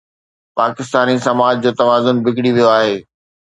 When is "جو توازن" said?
1.65-2.15